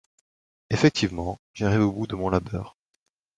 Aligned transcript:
Effectivement, 0.71 1.37
j’arrive 1.53 1.81
au 1.85 1.91
bout 1.91 2.07
de 2.07 2.15
mon 2.15 2.31
labeur. 2.31 2.75